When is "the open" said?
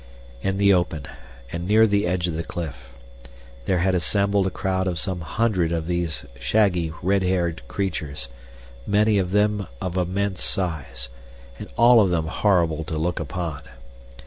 0.57-1.05